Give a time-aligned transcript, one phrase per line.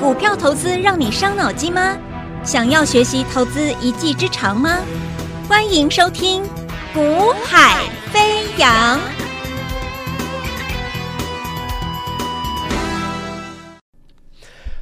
[0.00, 1.96] 股票投资让你伤脑筋吗？
[2.42, 4.80] 想要学习投资一技之长吗？
[5.48, 6.42] 欢迎收听
[6.92, 8.98] 《股海飞扬》。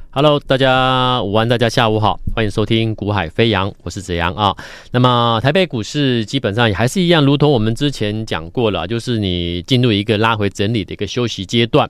[0.09, 4.55] Hello，大家午安，大家下午好，欢迎收听《股海飞扬》，我是子阳啊。
[4.91, 11.89] 那么台北股市基本上也还是一样，如同我们之前讲过了，就是你进入一个拉回整理的一个休息阶段。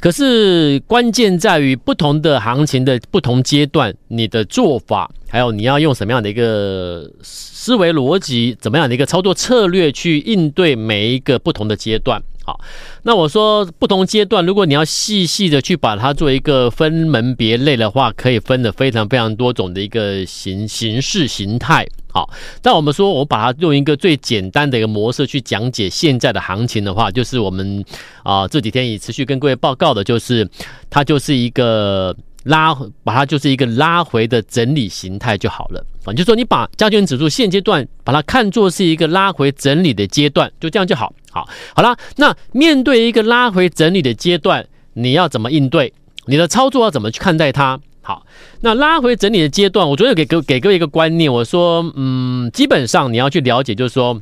[0.00, 12.20] 可是关键在于不同的行情的不同阶段，你的做法，还有你要用什么样的一个思维逻辑，怎么样的一个操作策略去应对每一个不同的阶段。
[12.44, 12.60] 好，
[13.04, 21.86] 那我说不同阶段，如果你要细细的去把它做一个分门别类的话，可以分的非常非常多种的一个形形式形态。
[22.12, 22.28] 好，
[22.60, 27.84] 但我们说我把它用一个最简单的一个模式去讲解现在的行情的话，就是我们
[28.22, 30.48] 啊、这几天也持续跟各位报告的，就是
[30.90, 32.14] 它就是一个。
[32.46, 41.14] 拉，把它就是一个拉回的整理形态就好了啊，就是说你把加权指数现阶段把它看作是一个拉回整理的阶段，就这样就好。
[41.32, 45.92] 好，好了，那面对一个拉回整理的阶段，你要怎么应对？
[46.26, 47.80] 你的操作要怎么去看待它？
[48.02, 48.26] 好，
[48.60, 54.20] 那拉回整理的阶段，我昨天给各给各位一个观念，我说，嗯，基本上你要去了解，就是说，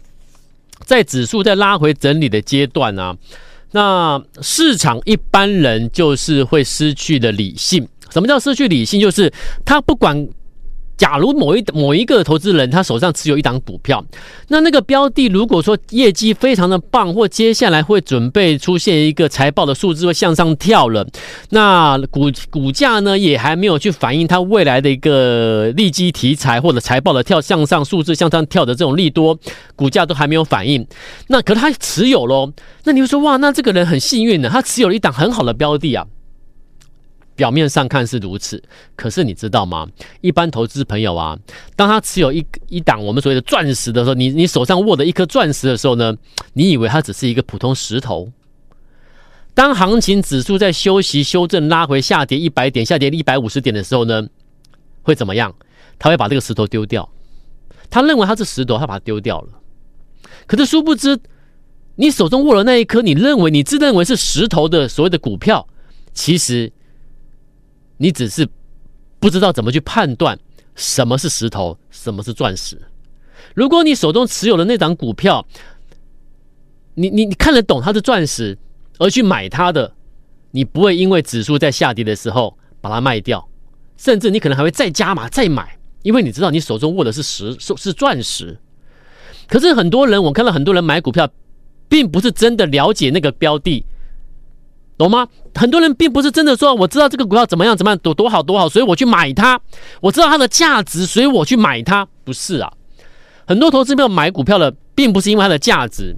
[0.85, 3.17] 在指数在拉回整理的阶段呢、啊，
[3.73, 7.89] 那市场一般人就是会失去的理性。
[8.11, 9.01] 什么叫失去理性？
[9.01, 9.33] 就是
[9.65, 10.29] 他不管，
[11.01, 14.05] 假如某一某一个投资人他手上持有一档股票，
[14.49, 21.07] 那那个标的如果说业绩非常的棒，或接下来会准备出现一个财报的数字会向上跳了，
[21.49, 29.39] 那股股价呢也还没有去反映它未来的一个利基题材或者财报的跳向上数字向上跳的这种利多，
[29.75, 30.87] 股价都还没有反应，
[31.29, 32.53] 那可是他持有喽，
[32.85, 36.07] 那你会说哇，那这个人很幸运呢，他持有了一档很好的标的啊。
[37.41, 38.63] 表面上看是如此，
[38.95, 39.89] 可是你知道吗？
[40.21, 41.39] 一般投资朋友啊，
[41.75, 46.15] 当他持有一一档我们所谓的钻石的时候，你你手上握的一颗钻石的时候呢，
[46.53, 48.31] 你以为它只是一个普通石头。
[49.55, 54.29] 当行情指数在休息、修正、拉回、下跌一百点、下跌一百五十点的时候呢，
[55.01, 55.55] 会怎么样？
[55.99, 57.09] 他会把这个石头丢掉。
[57.89, 59.49] 他认为它是石头，他把它丢掉了。
[60.47, 61.19] 可是殊不知，
[61.95, 65.67] 你手中握的那一颗，你认为你自认为是石头的所谓的股票，
[66.13, 66.71] 其实。
[68.03, 68.49] 你只是
[69.19, 70.39] 不知道怎么去判断
[70.75, 72.81] 什么是石头，什么是钻石。
[73.55, 75.47] 如果你手中持有的那档股票，
[76.95, 78.57] 你你你看得懂它是钻石
[78.99, 79.93] 而去买它的，
[80.53, 83.47] 你不会因为指数在下跌的时候把它卖掉，
[83.99, 88.59] 甚至你可能还会再加码再买，因为你知道你手中握的是石是是钻石。
[89.47, 91.29] 可是很多人，我看到很多人买股票，
[91.87, 93.85] 并不是真的了解那个标的。
[95.01, 95.27] 懂吗？
[95.55, 99.59] 很多人并不是真的说，我知道这个股票怎么样怎么样多多好多好，所以我去买它。
[100.03, 102.07] 我知道它的价值，所以我去买它。
[102.23, 102.71] 不是啊，
[103.47, 106.15] 很多投资没有买股票的，并不是因为它的价值，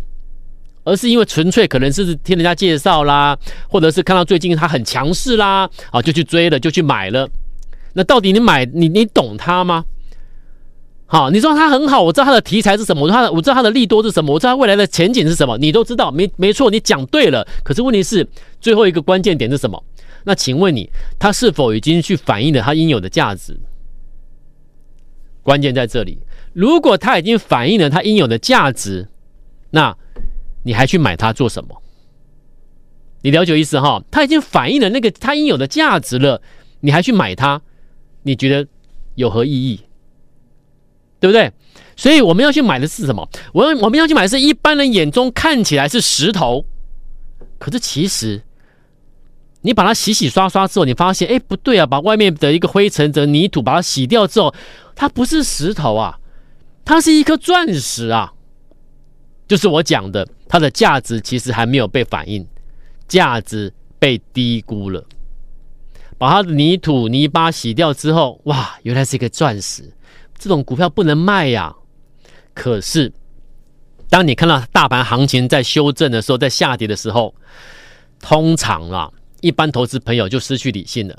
[0.82, 3.38] 而是因为纯粹可能是听人家介绍啦，
[3.68, 7.28] 或者是看到最近它很强势啦，啊，就去追了，就去买了。
[7.92, 9.84] 那到底你买你你懂它吗？
[11.12, 17.46] 好，你说它很好，我知道它的题材是什么，它的我知道它的利多是什么，我知道它未来的前景是什么，你都知道，没没错，你讲对了。
[17.62, 18.26] 可是问题是，
[18.62, 19.84] 最后一个关键点是什么？
[20.24, 23.60] 那请问你，它是否已经去反映了它应有的价值？
[25.42, 26.18] 关键在这里。
[26.54, 29.06] 如果它已经反映了它应有的价值，
[29.68, 29.94] 那
[30.62, 31.82] 你还去买它做什么？
[33.20, 34.02] 你了解意思哈？
[34.10, 36.40] 它已经反映了那个它应有的价值了，
[36.80, 37.60] 你还去买它？
[38.22, 38.66] 你觉得
[39.16, 39.78] 有何意义？
[41.22, 41.52] 对不对？
[41.94, 43.28] 所以我们要去买的是什么？
[43.52, 46.64] 我我们要去买的是一般人眼中看起来是石头，
[47.60, 48.42] 可是其实
[49.60, 51.86] 你把它洗洗刷刷之后，你发现，哎，不对啊！
[51.86, 54.52] 把外面的一个灰尘的泥土把它洗掉之后，
[54.96, 56.18] 它不是石头啊，
[56.84, 58.32] 它是一颗钻石啊！
[59.46, 62.44] 就是我讲的，它的价值其实还没有被反映，
[63.06, 65.04] 价值被低估了。
[66.18, 69.92] 把它的泥土泥巴洗掉之后，哇，原来是一个钻石。
[70.42, 71.72] 这种股票不能卖呀！
[72.52, 73.12] 可是，
[74.10, 77.32] 当你看到大盘行情在修正的时候，在下跌的时候，
[78.20, 79.08] 通常啊，
[79.40, 81.16] 一般投资朋友就失去理性了。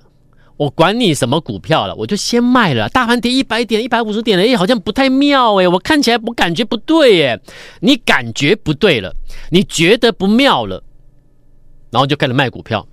[0.57, 2.89] 我管你什么股票了，我就先卖了。
[2.89, 7.39] 大盘跌一百点、一百五十点了，哎，好像不太妙哎，我看起来我感觉不对哎，
[7.79, 9.15] 你感觉不对了，
[9.51, 10.83] 你觉得不妙了，
[11.91, 12.85] 然后就开始卖股票。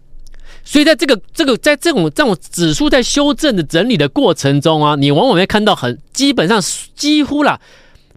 [0.64, 6.60] 所以，在这个这个在这种这种指数在修正的整理的过程中啊，你往往会看到很基本上
[6.94, 7.60] 几乎啦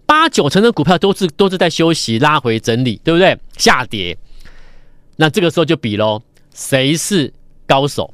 [0.06, 3.38] 八九成的股票都是都是在休息拉回整理，对不对？
[3.56, 4.16] 下跌，
[5.16, 6.22] 那这个时候就比喽，
[6.54, 7.32] 谁是
[7.66, 8.12] 高手？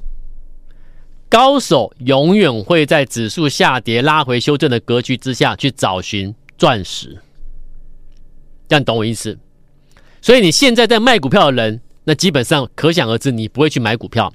[1.29, 7.19] 高手永远会在指数下跌、拉回修正的格局之下去找寻钻石，
[8.69, 9.39] 这样懂我意思？
[10.21, 14.33] 所以你现在在卖股票的人，那基本上可想而知，你不会去买股票，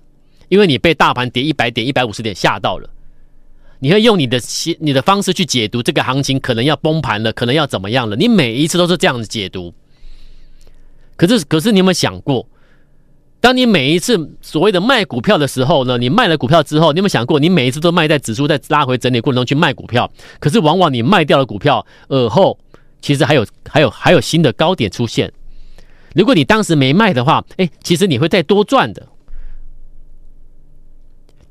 [0.49, 2.89] 因为你被大盘跌一百点、一百五十点吓到了。
[3.79, 4.39] 你会用你的
[4.79, 8.15] 你的方式去解读这个行情，可能要崩盘了，可能要怎么样了？
[8.15, 9.73] 你每一次都是这样子解读。
[11.17, 12.47] 可是，可是你有没有想过？
[13.41, 20.09] 当你每一次所谓的卖股票的时候呢，你卖了股票之后，你有没有想过，你每一次都卖在指数在拉回整理过程中去卖股票？
[20.39, 22.57] 可是往往你卖掉了股票，而后
[23.01, 25.31] 其实还有还有还有新的高点出现。
[26.15, 29.05] 如果你当时没卖的话，哎，其实你会再多赚的。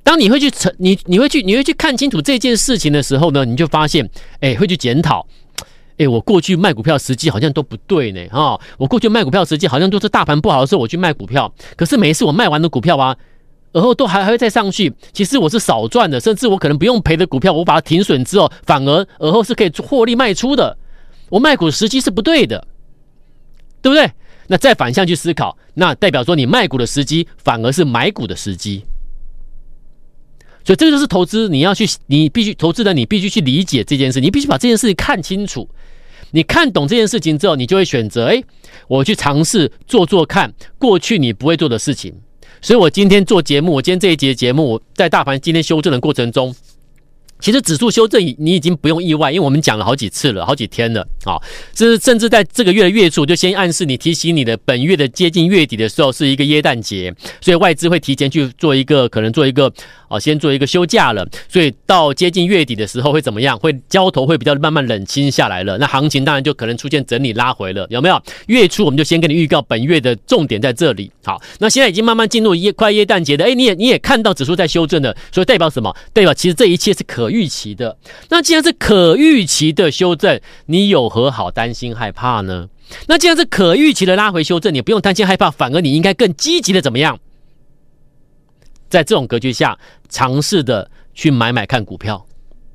[0.03, 4.09] 当你会去成你你会去你会去看清楚这件事情的时候呢，你就发现，
[4.41, 5.27] 哎，会去检讨。
[5.97, 13.17] 哎，我过去卖股票时机好像都不对呢，哈、我过去卖股票时机好像都是大盘不好的时候我去卖股票，可是每一次我卖完的股票啊，
[13.73, 20.77] 而后都还还会再上去，其实我是少赚的，甚至我可能不用赔的股票，我把它停损之后，反而而后是可以获利卖出的。
[21.29, 22.67] 我卖股时机是不对的，
[23.81, 24.11] 对不对？
[24.46, 28.85] 那再反向去思考，那代表说你卖股的时机反而是买股的时机。
[30.64, 35.69] 所以这就是投资，你要去，你必须投资的，你必须去理解这件事，你必须把这件事情看清楚。
[36.31, 38.43] 你看懂这件事情之后，你就会选择，哎，
[38.88, 42.14] 我去尝试做做看过去你不会做的事情。
[42.62, 46.55] 所以我今天做节目，我今天这一节节目，在大盘今天修正的过程中。
[47.44, 51.37] 其实指数修正，你已经不用意外，因为我们讲了好几次了，好几天了啊。
[51.75, 59.70] 这是甚至在这个月的月初，就先暗示你，提醒你的本月的接近月底的时候是一个耶诞节，所以外资会提前去做一个，可能做一个
[60.08, 61.29] 啊，先做一个休假了。
[61.46, 63.58] 所以到接近月底的时候会怎么样？
[63.58, 65.76] 会交投会比较慢慢冷清下来了。
[65.76, 68.19] 那行情当然就可能出现整理拉回了，有没有？
[68.46, 71.12] 月初我们就先跟你预告，本月的重点在这里。
[71.23, 75.94] 好，那现在已经慢慢进入耶快耶诞节的，哎，你也你也看到指数在修正了，所以代表什么？
[76.14, 77.34] 代表其实这一切是可。
[77.35, 77.99] 预期的，
[78.29, 82.69] 那既然是可预期的修正，你有何好担心害怕呢？
[83.09, 87.19] 那既然是可预期的拉回修正，你不用担心害怕，反而你应该更积极的怎么样？
[88.89, 89.77] 在这种格局下，
[90.09, 92.25] 尝试的去买买看股票。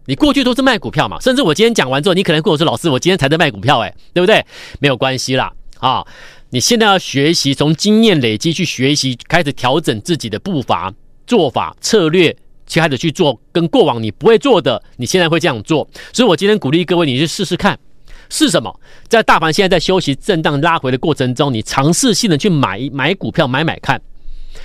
[0.05, 4.43] 你过去都是卖股票嘛，甚至我今天讲完之后，你可能跟我说：“老师，我今天才在卖股票。”哎，对不对？
[4.79, 6.05] 没有关系啦，啊，
[6.49, 10.91] 你现在要学习，从经验累积去学习，开始调整自己的步伐、
[11.27, 12.35] 做法、策略。
[12.69, 15.85] 去开始去做跟过往你不会做的，你现在会这样做。
[16.13, 17.77] 所以我今天鼓励各位，你去试试看，
[18.29, 18.79] 是什么？
[19.07, 23.99] 在大盘现在在休息、震荡、拉回的过程中，你尝试性的去买买股票，买买看。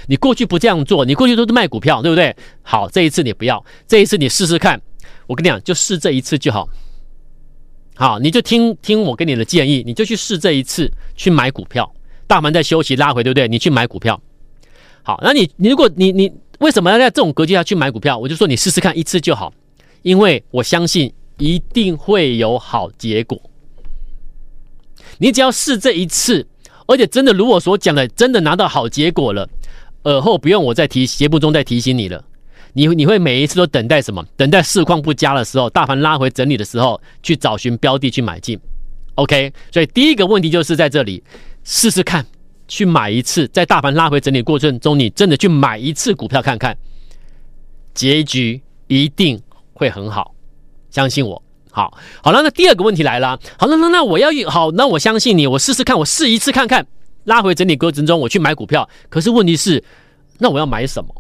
[0.07, 2.37] 你过去不这样做，你过去都是卖股票，对不对？
[2.63, 4.81] 好，这一次你不要，这一次你试试看。
[5.27, 6.69] 我跟你讲，就试这一次就好。
[7.97, 11.91] 好，你就听听我给你的建议，你就去试这一次去买股票。
[12.27, 13.49] 大盘在休息拉回，对不对？
[13.49, 14.21] 你去买股票。
[15.03, 16.31] 好，那你你如果你你。
[16.65, 18.17] 为什么要在这种格局下去买股票？
[18.17, 19.53] 我就说你试试看一次就好，
[20.01, 23.39] 因为我相信一定会有好结果。
[25.19, 26.47] 你只要试这一次，
[26.87, 29.47] 而且真的如我所讲的，真的拿到好结果了，
[30.05, 32.25] 而后不用我再提节目中再提醒你了。
[32.73, 34.25] 你你会每一次都等待什么？
[34.35, 38.59] 等待市况不佳的时候，大盘拉回整理的时候，去找寻标的去买进。
[39.17, 41.23] OK，所以第一个问题就是在这里，
[41.63, 42.25] 试试看。
[42.67, 46.77] 去买一次，在大盘拉回整理过程中，你真的去买一次股票看看，
[47.93, 49.41] 结局一定
[49.73, 50.35] 会很好，
[50.91, 51.43] 相信我。
[51.71, 53.39] 好，好了，那第二个问题来了。
[53.59, 56.87] 好了，那那我要好，那我相信你，我试试看，我试一次看看，
[57.25, 58.89] 拉回整理过程中我去买股票。
[59.09, 59.83] 可是问题是，
[60.39, 61.13] 那我要买什么？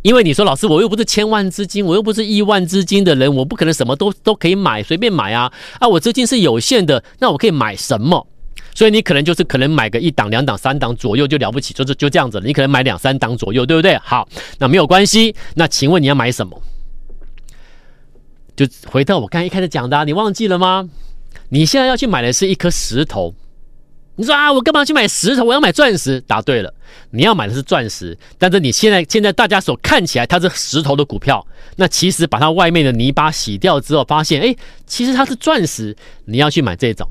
[0.00, 5.88] 因为你说老师，我又不是千万资金，我又不是亿万资金的人，我不可能什么都都可以买，随便买啊啊！
[5.88, 8.26] 我资金是有限的，那我可以买什么？
[8.74, 12.46] 所以你可能就是可能买个一档、两档、三档左右就了不起，就是就这样子了。
[12.46, 13.98] 你可能买两三档左右，对不对？
[13.98, 15.34] 好，那没有关系。
[15.54, 16.62] 那请问你要买什么？
[18.56, 20.88] 就回到我刚才一开始讲的，你忘记了吗？
[21.50, 23.34] 你现在要去买的是一颗石头。
[24.16, 25.44] 你说啊，我干嘛去买石头？
[25.44, 26.20] 我要买钻石。
[26.22, 26.74] 答对了，
[27.10, 28.18] 你要买的是钻石。
[28.36, 31.46] 但是你现在现在大家所看起来它是石头的股票，
[31.76, 35.96] 那其实把它外面的泥巴洗掉之后，发现哎，其实它是钻石。
[36.24, 37.08] 你要去买这种。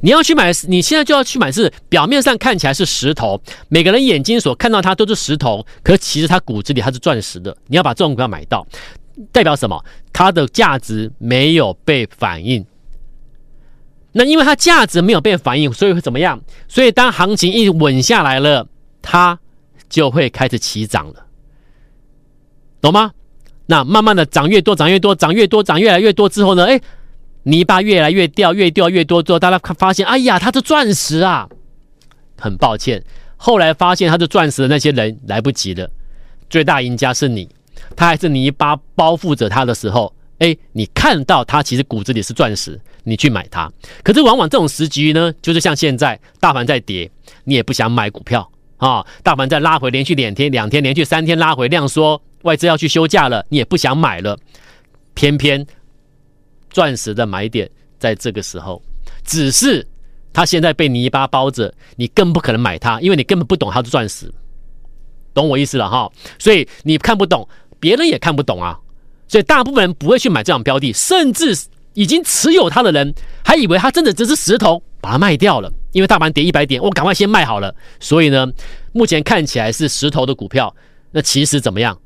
[0.00, 7.56] 你要去买，你现在就要去买，是表面上看起来是石头，每个人眼睛所看到它都是石头，可其实它骨子里它是钻石的。
[7.66, 8.66] 你要把这种股票买到，
[9.32, 9.84] 代表什么？
[10.12, 12.64] 它的价值没有被反映。
[14.12, 16.40] 那因为它价值没有被反映，所以会怎么样？
[16.66, 18.66] 所以当行情一稳下来了，
[19.02, 19.38] 它
[19.88, 21.26] 就会开始起涨了，
[22.80, 23.12] 懂吗？
[23.66, 26.64] 那慢慢的涨越多，涨越多，涨越多，涨越来越多之后呢？
[26.64, 26.80] 诶
[27.48, 31.48] 泥巴越来越掉，越掉越多之后，大家发现，哎呀，它是钻石啊！
[32.38, 33.02] 很抱歉，
[33.38, 35.90] 后来发现它是钻石的那些人来不及了，
[36.50, 37.48] 最大赢家是你。
[37.96, 43.72] 它还是泥巴包覆着它的时候，哎，你看到它其实骨子里是钻石，你去买它。
[44.02, 47.10] 可是往往这种时局呢，就是像现在大盘在跌，
[47.44, 49.06] 你也不想买股票啊。
[49.22, 54.38] 大盘在拉回，连续两天、两天连续三天拉回，量缩，外资要去休假了，你也不想买了。
[55.14, 55.66] 偏偏
[56.70, 58.82] 钻石的买点在这个时候，
[59.24, 59.86] 只是
[60.32, 64.32] 它现在被泥巴包着，你更不可能买它，因为你根本不懂它是钻石。
[65.34, 67.48] 懂我意思了哈，所以你看不懂，
[67.78, 68.78] 别人也看不懂啊，
[69.28, 71.56] 所以大部分人不会去买这种标的，甚至
[71.94, 77.74] 已经持有它的人还以为它真的只是石头，把它卖掉了，因为大盘跌一百点，我赶快先卖好了。
[78.00, 78.46] 所以呢，
[78.92, 80.74] 目前看起来是石头的股票，
[81.12, 81.96] 那其实怎么样？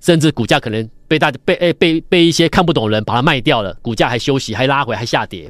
[0.00, 5.48] 甚至股价可能被大家被诶被被一些看不懂的人把它卖掉了，股价还休息，还拉回，还下跌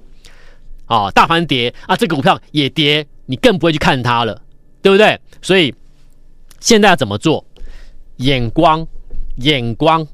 [0.84, 4.42] 啊，大盘跌啊，这个股票也跌，你更不会去看它了，
[4.82, 5.18] 对不对？
[5.40, 5.74] 所以。
[6.60, 7.44] 现在要怎么做？
[8.16, 8.86] 眼光，
[9.36, 10.06] 眼光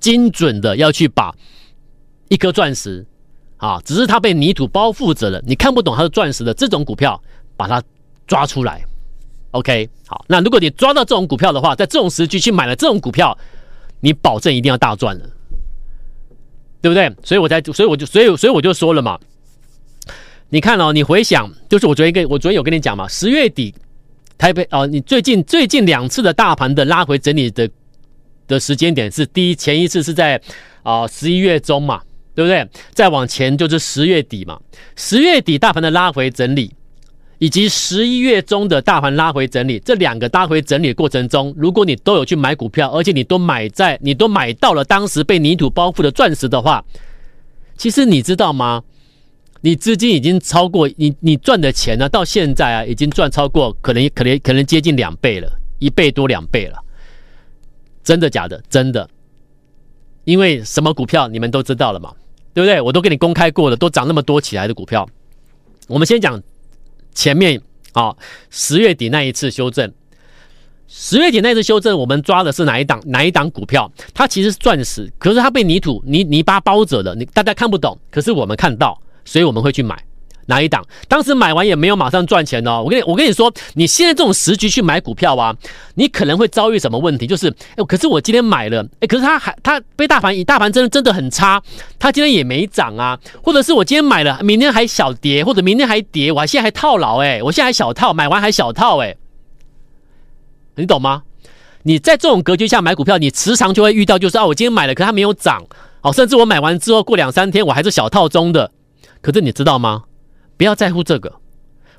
[0.00, 1.34] 精准的要去把
[2.28, 3.04] 一颗钻石
[3.58, 7.22] 啊，只是它被泥土包覆着了，你看不懂它是钻石的这种股票，
[7.54, 7.82] 把它
[8.26, 8.82] 抓出来。
[9.50, 13.36] OK，好，那如果你抓到这种股票的话，在这种时机去买了这种股票，
[14.02, 15.24] 你保证一定要大赚了，
[16.82, 17.10] 对不对？
[17.24, 19.18] 所以我才，所以我就，所以，所以我就说了嘛。
[20.50, 23.74] 你看哦，你回想，就是我昨天跟我昨天有跟你讲嘛，十月底。
[24.36, 27.70] 台北哦，你最近最近两次的大盘的拉回整理的
[28.48, 30.40] 的时间点是第一，前一次是在
[30.82, 32.02] 啊十一月中嘛，
[32.34, 32.68] 对不对？
[32.92, 34.60] 再往前就是十月底嘛，
[34.96, 36.74] 十月底大盘的拉回整理，
[37.42, 46.84] 以及十一月中的大盘拉回整理，这两个拉回整理的过程中，如果你都有去买股票，而且你都买在你都买到了当时被泥土包覆的钻石的话，
[47.76, 48.84] 其实你知道吗？
[49.60, 56.78] 你资金已经超过你你赚的钱呢，到现在啊，已经赚超过可能可能可能接近两倍了，一倍多两倍了，
[58.04, 58.62] 真的假的？
[58.70, 59.10] 真的，
[60.22, 62.12] 因为什么股票你们都知道了嘛，
[62.54, 62.80] 对不对？
[62.80, 65.04] 我都给你公开过了，都涨那么多起来的股票。
[65.88, 66.40] 我们先讲
[67.14, 67.60] 前面
[67.92, 68.14] 啊，
[68.50, 69.92] 十月底那一次修正，
[70.88, 73.90] 十月底那次修正，我们抓的是哪一档哪一档股票？
[74.14, 79.00] 它其实是钻石，可是它被泥土泥泥巴包着的，你大家看不懂，可是我们看到。
[79.24, 80.04] 所以我们会去买
[80.46, 80.84] 哪一档？
[81.08, 82.82] 当时买完也没有马上赚钱哦。
[82.82, 85.54] 我跟你我跟你说，你现在这种时局去买股票啊，
[85.94, 87.26] 你可能会遭遇什么问题？
[87.26, 91.62] 就是，哎，可是我今天买了，哎，可是它还它被大盘以大盘真的真的很差，
[91.98, 93.18] 它今天也没涨啊。
[93.42, 99.16] 或者是我今天买了，明天还小跌，或者明天还跌，我现在还套牢，哎，我现在还小套，买完还小套，哎，
[100.74, 101.22] 你懂吗？
[101.84, 105.64] 你在这种格局下买股票，你时常就会遇到，就是啊，我今天买了，可它没有涨，
[106.02, 108.70] 哦，甚至我买完之后过两三天，我还是小套中的。
[109.20, 110.04] 可是你知道吗？
[110.62, 111.32] 不要在乎这个，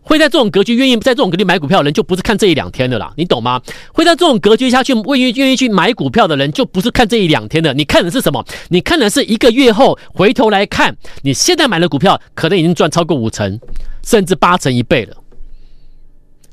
[0.03, 3.61] 会在这种格局愿意在这种格局买股票的人，就不是看这一两天的啦，你懂吗？
[3.91, 7.73] 会在这种格局下去愿意愿意去买股票的人，就不是看这一两天的。
[7.73, 8.41] 你看的是什么？
[8.69, 13.59] 你看的是一个月后回头来看，你现在买的股票可能已经赚超过五成，
[14.01, 15.17] 甚至八成一倍了。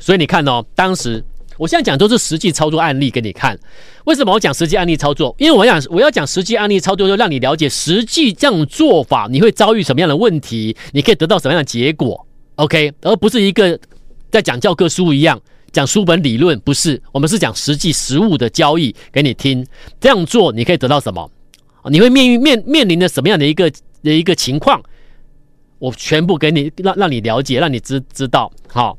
[0.00, 1.24] 所以你看哦，当时。
[1.60, 3.54] 我现在讲都是实际操作案例给你看，
[4.06, 5.34] 为什么我讲实际案例操作？
[5.38, 12.90] 因为我想我要讲实际案例操作，就让你了解实际这样做法你会遭遇什么样的问题，你可以得到什么样的结果，OK？
[13.02, 13.78] 而不是一个
[14.30, 15.38] 在讲教科书一样
[15.70, 19.66] 讲书本理论，不是，我们是讲实际实物的交易给你听。
[20.00, 21.30] 这样做你可以得到什么？
[21.90, 23.70] 你会面面面临的什么样的一个
[24.02, 24.80] 的一个情况？
[25.78, 28.96] 我全部给你让让你了解，让你知知道，好。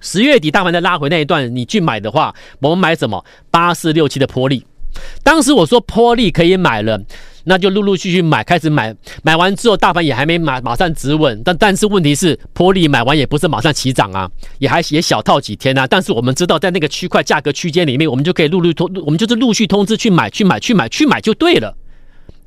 [0.00, 3.24] 十月底大盘在拉回那一段，你去买的话，我们买什么？
[3.50, 4.64] 八四六七的波利。
[5.22, 7.00] 当时我说波利可以买了，
[7.44, 8.92] 那就陆陆续续买，开始买。
[9.22, 14.28] 买完之后，大盘也还没马马上止稳，但但是问题是，波利买完也不是马上起涨啊，
[14.58, 15.86] 也还也小套几天啊。
[15.86, 21.76] 但是我们知道，在那个区块价格区间里面，我们就可以陆陆通，我们就是陆续通知去买，去买，去买，去买就对了。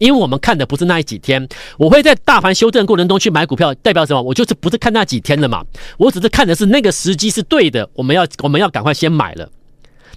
[0.02, 4.20] 因为我们看的不是那几天，我会在大盘修正过程中去买股票，代表什么？
[4.20, 5.64] 我就是不是看那几天了嘛？
[6.00, 9.48] 我只是看的是那个时机是对的，我们要我们要赶快先买了。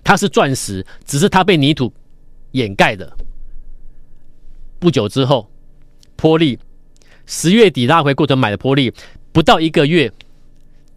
[0.03, 1.93] 它是钻石，只是它被泥土
[2.53, 3.13] 掩盖的。
[4.79, 5.51] 不久之后，
[6.17, 6.59] 玻利
[7.27, 8.91] 十月底拉回过程买的玻利，
[9.33, 10.11] 不到一个月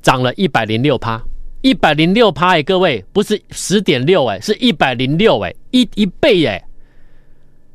[0.02, 1.22] 涨了一百零六趴，
[1.62, 6.64] 一百零六趴哎，各位不是十点六哎，是一百零六哎，一一倍哎，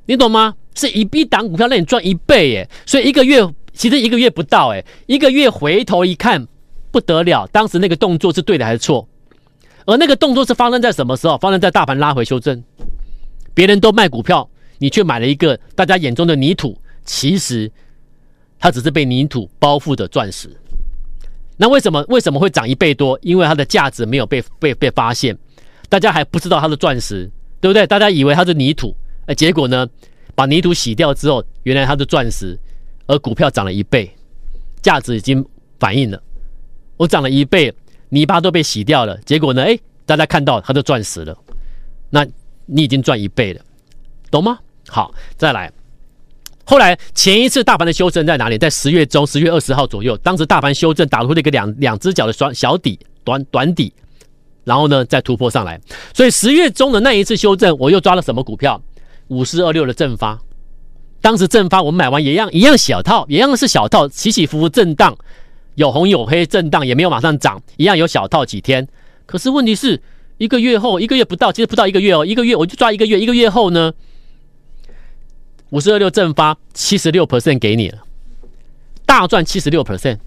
[0.06, 0.54] 你懂吗？
[0.75, 6.47] 是一一档股票让你赚一倍耶，所以一个月其实一个月不到哎，一个月回头一看
[6.90, 9.06] 不得了，当时那个动作是对的还是错？
[9.85, 11.37] 而那个动作是发生在什么时候？
[11.38, 12.62] 发生在大盘拉回修正，
[13.54, 17.71] 别人都卖股票，你却买了一个大家眼中的泥土，其实
[18.59, 20.49] 它只是被泥土包覆的钻石。
[21.59, 23.18] 那为什么为什么会涨一倍多？
[23.23, 25.37] 因为它的价值没有被被被发现，
[25.88, 27.30] 大家还不知道它是钻石。
[27.61, 27.87] 对不对？
[27.87, 28.92] 大家以为它是泥土，
[29.26, 29.87] 哎，结果呢，
[30.35, 32.59] 把泥土洗掉之后，原来它是钻石，
[33.07, 34.11] 而股票涨了一倍，
[34.81, 35.45] 价值已经
[35.79, 36.23] 反映了。
[36.97, 37.73] 我涨了一倍，
[38.09, 41.37] 泥巴都被洗掉了，结果呢，哎，大家看到它就钻石了，
[42.11, 42.26] 那
[42.67, 43.61] 你已经赚一倍了，
[44.31, 44.59] 懂吗？
[44.88, 45.73] 好，再来。
[46.64, 48.57] 后来前一次大盘的修正在哪里？
[48.57, 53.93] 在十月中，十月二十号左右，当时大盘修正打出了一个两两只脚的双小底短短底，
[54.64, 55.81] 然后呢再突破上来。
[56.14, 58.81] 所以十月中的那一次修正，我又抓了什么股票？
[59.33, 60.39] 五四二六的正发。
[61.21, 65.17] 当时正发我们买完也一样一样小套，一样是小套，起起伏伏震荡，
[65.77, 68.87] 有红有黑震荡，也没有马上涨，一样有小套几天。
[69.25, 70.03] 可是问题是
[70.39, 73.93] 一个月后，一个月不到，其实不到一个月哦，一个月我就抓一个月，一个月后呢？
[75.71, 77.99] 五四二六正发七十六 percent 给你了，
[79.07, 80.19] 大赚七十六 percent，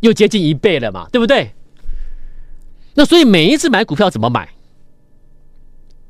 [0.00, 1.52] 又接近一倍了嘛，对不对？
[2.94, 4.48] 那所以每一次买股票怎么买？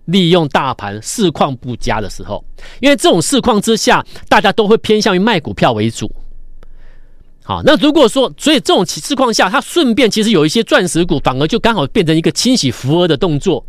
[0.07, 2.45] 利用大盘市况不佳的时候，
[2.81, 6.11] 因为这种市况之下，大家都会偏向于卖股票为主。
[7.45, 13.65] 好，那如果说，所以这种市况下，它顺便其实有一些钻石股，反而就刚好变成一个清洗浮额的动作，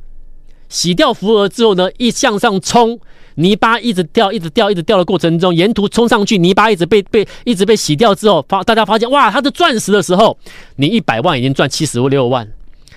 [0.67, 2.99] 洗掉浮额之后呢，一向上冲。
[3.39, 10.35] 泥巴一直掉，一直掉，一直掉的过程中，沿途冲上去，泥巴一直被被一直被洗掉之后，发大家发现哇，它是钻石的时候，
[10.77, 12.51] 你一百万已经赚七十六万，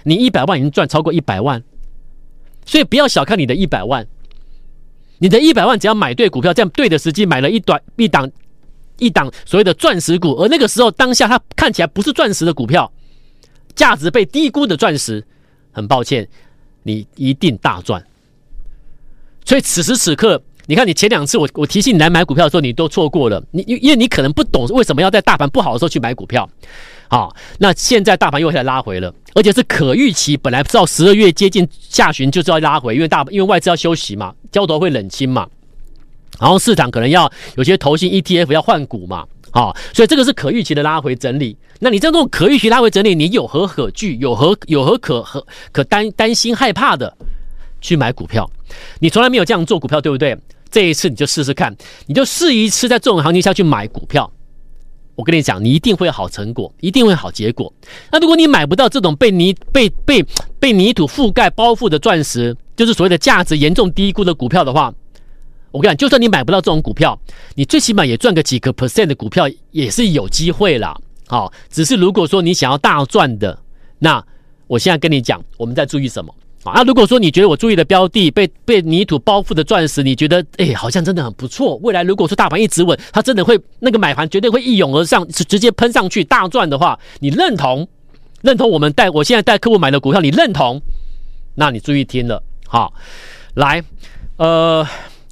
[0.05, 1.63] 你一百万已经赚超过一百万，
[2.71, 4.07] 所以不要小看你的一百万，
[5.19, 8.31] 你的一百万只要买对股票，这样对的时机买了一短一档
[8.99, 12.93] 一档所谓的钻石股，而那个时候当下它看起来不是钻石的股票，
[13.75, 15.27] 价值被低估的钻石，
[15.73, 16.29] 很抱歉，
[16.85, 18.07] 你一定大赚。
[19.45, 23.43] 所以此时此刻，你看你前两次我我提醒你来买股票的时候，你都错过了。
[23.51, 26.49] 你因因为你可能不懂为什么要在大盘不好的时候去买股票。
[27.09, 30.37] 好，那现在大盘又开始拉回了，而且是可预期。
[30.37, 35.45] 本来到十二月接近下旬就是要拉回，因为大因为外资要休息嘛，交投会冷清嘛，
[36.39, 39.27] 然后市场可能要有些投信 ETF 要换股嘛。
[39.51, 41.57] 好，所以这个是可预期的拉回整理。
[41.81, 44.15] 那你这种可预期拉回整理，你有何可惧？
[44.19, 47.13] 有何有何可可可担担心害怕的？
[47.81, 48.49] 去买股票，
[49.01, 50.39] 你从来没有这样做股票，对不对？
[50.71, 51.75] 这一次你就试试看，
[52.07, 54.31] 你就试一次在这种行情下去买股票。
[55.17, 57.71] 我跟你讲，你一定会有好成果，一定会好结果。
[58.11, 60.25] 那如果你买不到这种被泥被被
[60.59, 64.95] 被泥土覆盖包覆的钻石，就是所谓的价值严重低估的股票的话，
[65.73, 67.21] 我跟你讲，就算你买不到这种股票，
[67.55, 70.99] 你最起码也赚个几个 percent 的股票也是有机会啦。
[71.27, 73.59] 好，只是如果说你想要大赚的，
[73.99, 74.25] 那
[74.69, 76.35] 我现在跟你讲，我们在注意什么？
[76.65, 81.77] 啊，如果说你觉得我注意的标的被被泥土包覆的钻石，你觉得哎，好像真的很不错。
[81.77, 87.89] 未来如果说大盘一直稳，它真的会那个买盘绝对会一涌而上，直直接喷上去大赚的话，你认同？
[88.43, 90.81] 认同我们带我现在带客户买的股票，你认同？
[91.55, 92.93] 那你注意听了，好，
[93.55, 93.83] 来，
[94.37, 94.87] 呃，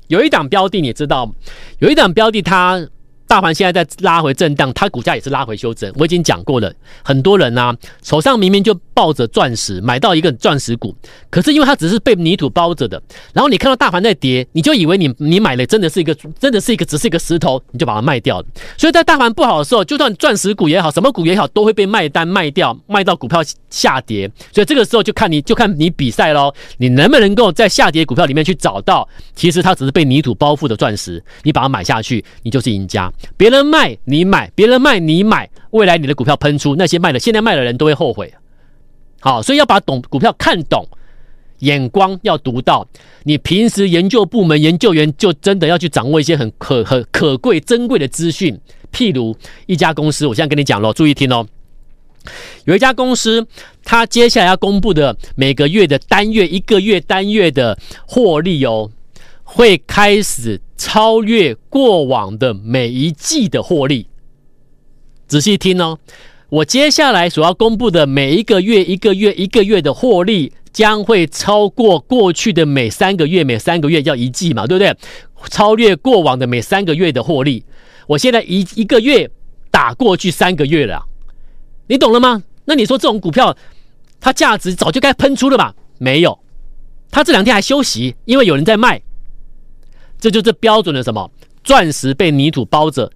[0.06, 1.30] 有一档标的你知道，
[1.78, 2.88] 有一档标的它。
[3.26, 5.92] 大盘现在在拉回震荡，它股价也是拉回修正。
[5.96, 6.72] 我已经讲过了，
[7.04, 10.92] 很多人啊手上明明就抱着钻石，买到一个钻石股，
[11.30, 13.00] 可是因为它只是被泥土包着的，
[13.32, 18.46] 然后你看到大盘在跌，你就以为你你买了真的是一个真的是一个只是一个石头，你就把它卖掉了。
[18.76, 24.28] 所以在大盘不好的时候，就算钻石股也好，什么股也好，都会被卖单卖掉，卖到股票下跌。
[24.52, 33.12] 所以这个时候就看你就看你比赛喽，你能不能够在下跌股票里面去找到，其实它只是被泥土包覆的钻石，你把它买下去，你就是赢家。
[33.36, 38.34] 别人卖你买，别人卖你买，未来你的股票喷出，那些卖的现在卖的人都会后悔。
[39.20, 40.86] 好，所以要把懂股票看懂，
[41.60, 42.86] 眼光要独到。
[43.24, 48.58] 你平时研究部门研究员就真的要去掌握一些很可很可贵珍贵的资讯。
[48.92, 51.46] 譬如一家公司，我现在跟你讲喽，注意听哦。
[52.64, 53.46] 有一家公司，
[53.84, 58.90] 它接下来要公布的每个月的单月、一个月单月的获利哦。
[59.50, 64.06] 会开始超越过往的每一季的获利。
[65.26, 65.98] 仔细听哦，
[66.50, 74.96] 我接下来所要公布的每一个月、一个月、一个月的获利，将会超过过去的每三个月、每三个月叫一季嘛，对不对？
[75.50, 77.64] 超越过往的每三个月的获利。
[78.06, 79.30] 我现在一一个月
[79.70, 81.04] 打过去三个月了，
[81.86, 82.42] 你懂了吗？
[82.64, 83.54] 那你说这种股票，
[84.18, 85.74] 它价值早就该喷出了吧？
[85.98, 86.38] 没有，
[87.10, 89.02] 它这两天还休息，因为有人在卖。
[90.18, 91.30] 这就是标准的什么？
[91.62, 93.12] 钻石被泥土包着，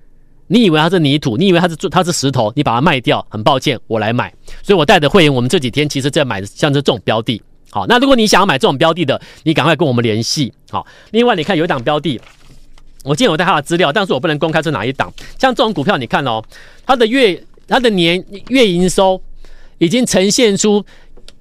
[0.53, 4.31] 你以为它是泥土，你以为它是它是石头，你把它卖掉，很抱歉，我来买。
[4.63, 7.41] 所以我带的会员，我们这几天其实在买的像是这种标的。
[7.71, 10.53] 好，那如果你想要买这种标的的，你赶快跟我们联系。
[10.71, 12.21] 好，另外你看有一档标的，
[13.03, 15.11] 我今天有带它的资料，但是我不能公开是哪一档。
[15.39, 16.45] 像这种股票，你看哦，
[16.85, 19.19] 它的月、它的年月营收
[19.79, 20.85] 已经呈现出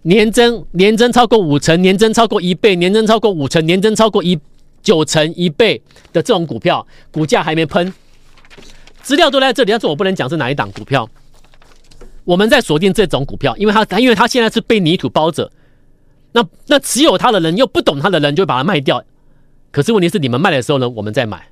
[0.03, 4.39] 年增年增超过五成，年增超过一倍，年增超过五成，年增超过一
[4.81, 5.81] 九成一倍
[6.13, 7.93] 的这种股票，股价还没喷，
[9.01, 11.09] 资料都在这里，但是我不能讲是哪一档股票。
[12.23, 15.51] 我们在锁定这种股票，因为它因为它现在是被泥土包着，
[16.33, 19.03] 那那持有它的人又不懂它的人就会把它卖掉。
[19.71, 21.47] 可是问题是你们卖的时候呢，我们再买。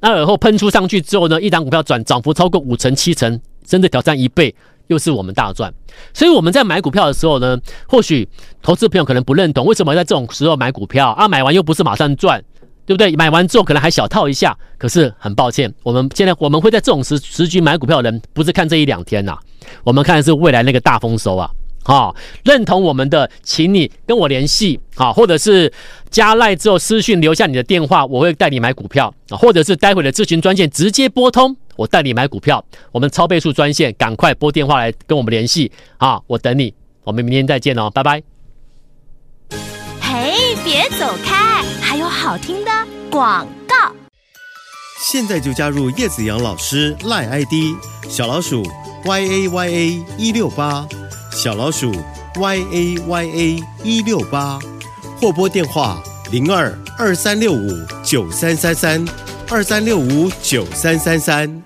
[0.00, 4.54] 那而后喷出上去之后呢，一档股票转涨幅超过五成七成，甚至挑战一倍，
[4.86, 5.72] 又是我们大赚。
[6.14, 8.28] 所以我们在买股票的时候呢，或许
[8.62, 11.28] 投资朋友可能不认同，为什么在这种时候买股票啊？
[11.28, 12.42] 买完又不是马上赚，
[12.86, 13.14] 对不对？
[13.16, 14.56] 买完之后可能还小套一下。
[14.78, 19.36] 可是很抱歉，我们现在我们会在这种时时局买股票的人，不是看这一两天呐、
[19.84, 21.50] 我们看的是未来那个大丰收啊。
[21.82, 25.72] 好、认同我们的，请你跟我联系，好，或者是
[26.10, 32.64] 加赖之后私讯留下你的电话，我会带你买股票啊，或者是待会的咨询专线直接拨通，我带你买股票。
[32.90, 38.20] 我们超倍数专线，赶快拨电话来跟我们联系啊，我等你，我们明天再见哦，拜拜。
[40.00, 41.45] 嘿，别走开，
[42.36, 42.70] 好听的
[43.10, 43.96] 广告。
[45.00, 47.74] 现在就加入叶子阳老师赖 ID
[48.10, 48.62] 小老鼠
[49.06, 50.86] y a y a 一六八。
[51.32, 51.90] 小老鼠
[52.38, 54.58] y a y a 一六八，
[55.18, 57.70] 或拨电话零二二三六五
[58.04, 59.02] 九三三三
[59.48, 61.65] 二三六五九三三三。